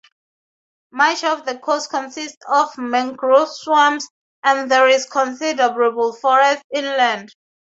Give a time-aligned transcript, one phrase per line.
[0.91, 4.09] Much of the coast consists of mangrove swamps,
[4.43, 7.29] and there is considerable forest inland.